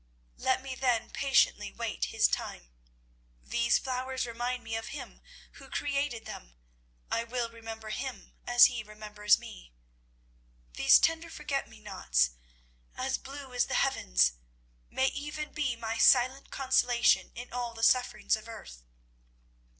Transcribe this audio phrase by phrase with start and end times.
[0.39, 2.71] Let me then patiently wait His time.
[3.43, 5.21] These flowers remind me of Him
[5.57, 6.55] who created them.
[7.11, 9.73] I will remember Him as He remembers me.
[10.73, 12.31] "These tender forget me nots,
[12.95, 14.33] as blue as the heavens,
[14.89, 18.81] may even be my silent consolation in all the sufferings of earth.